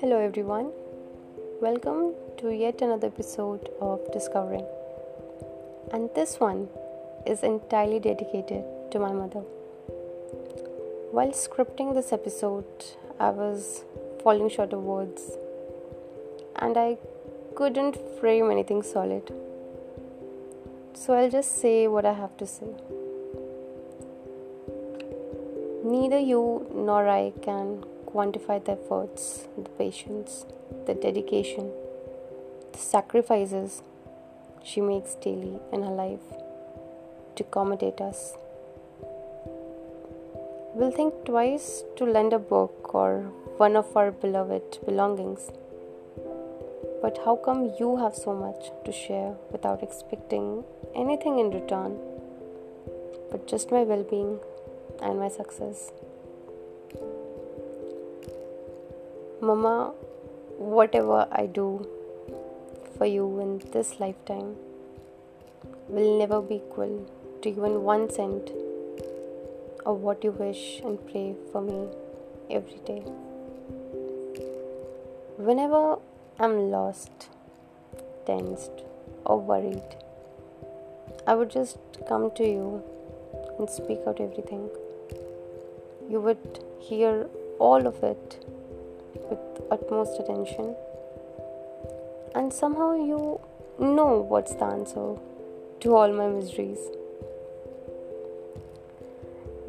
[0.00, 0.72] Hello, everyone.
[1.60, 4.64] Welcome to yet another episode of Discovering.
[5.92, 6.70] And this one
[7.26, 9.40] is entirely dedicated to my mother.
[11.10, 12.64] While scripting this episode,
[13.20, 13.84] I was
[14.22, 15.32] falling short of words
[16.56, 16.96] and I
[17.54, 19.30] couldn't frame anything solid.
[20.96, 22.68] So I'll just say what I have to say.
[25.84, 30.46] Neither you nor I can quantify the efforts, the patience,
[30.86, 31.70] the dedication,
[32.72, 33.82] the sacrifices
[34.62, 36.26] she makes daily in her life
[37.36, 38.34] to accommodate us.
[40.74, 45.50] We'll think twice to lend a book or one of our beloved belongings.
[47.04, 50.64] But how come you have so much to share without expecting
[50.94, 51.98] anything in return
[53.30, 54.38] but just my well being
[55.02, 55.92] and my success?
[59.42, 59.92] Mama,
[60.76, 61.86] whatever I do
[62.96, 64.56] for you in this lifetime
[65.88, 67.06] will never be equal
[67.42, 68.50] to even one cent
[69.84, 71.86] of what you wish and pray for me
[72.48, 73.02] every day.
[75.36, 75.98] Whenever
[76.36, 77.28] I'm lost,
[78.26, 78.72] tensed,
[79.24, 79.96] or worried,
[81.28, 82.82] I would just come to you
[83.56, 84.68] and speak out everything.
[86.10, 87.28] You would hear
[87.60, 88.44] all of it
[89.30, 89.38] with
[89.70, 90.74] utmost attention,
[92.34, 93.40] and somehow you
[93.78, 95.16] know what's the answer
[95.80, 96.78] to all my miseries.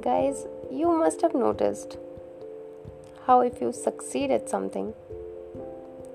[0.00, 1.98] Guys, you must have noticed
[3.26, 4.94] how if you succeed at something,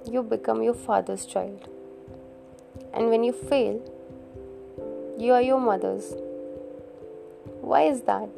[0.08, 1.69] you become your father's child.
[2.94, 3.81] And when you fail,
[5.17, 6.13] you are your mother's.
[7.61, 8.30] Why is that?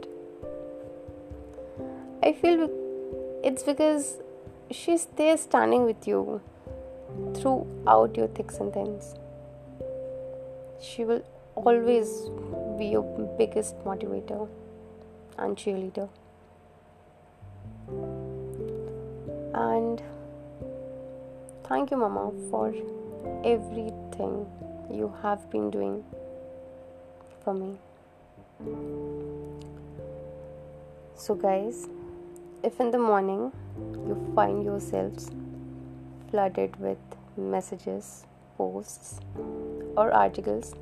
[2.23, 2.69] I feel
[3.43, 4.17] it's because
[4.71, 6.41] she's there standing with you
[7.35, 9.15] throughout your thick and thins.
[10.81, 11.23] She will
[11.55, 12.29] always
[12.77, 13.03] be your
[13.37, 14.47] biggest motivator
[15.37, 16.09] and cheerleader.
[19.53, 20.01] And
[21.69, 22.73] thank you, Mama, for
[23.45, 24.47] everything
[24.91, 26.03] you have been doing
[27.43, 27.77] for me.
[31.15, 31.87] So, guys,
[32.63, 33.51] if in the morning
[34.07, 35.29] you find yourselves
[36.31, 36.97] flooded with
[37.37, 38.25] messages,
[38.57, 39.19] posts,
[39.95, 40.73] or articles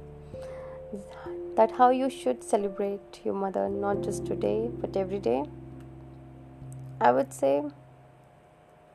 [1.57, 5.43] that how you should celebrate your mother not just today but every day,
[7.01, 7.63] I would say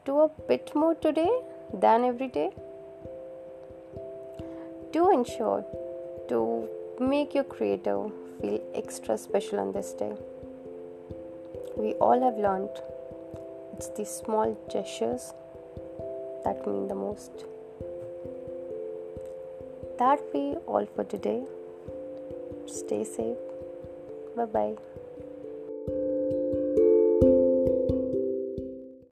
[0.07, 1.31] do a bit more today
[1.87, 2.51] than every day.
[4.95, 5.61] to ensure
[6.31, 6.39] to
[7.11, 7.95] make your creator
[8.41, 10.11] feel extra special on this day
[11.83, 12.83] we all have learned
[13.77, 15.33] it's the small gestures
[16.45, 17.45] that mean the most.
[19.99, 21.43] That be all for today.
[22.67, 23.37] Stay safe.
[24.37, 24.77] Bye bye.